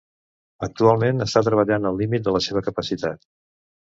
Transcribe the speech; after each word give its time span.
Actualment 0.67 1.25
està 1.25 1.43
treballant 1.47 1.85
al 1.89 1.99
límit 2.05 2.25
de 2.29 2.33
la 2.37 2.41
seva 2.47 2.65
capacitat. 2.69 3.23